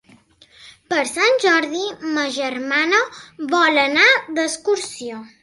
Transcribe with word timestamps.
Per 0.93 1.03
Sant 1.09 1.37
Jordi 1.43 1.83
ma 2.15 2.23
germana 2.39 3.03
vol 3.53 3.85
anar 3.85 4.09
d'excursió. 4.41 5.23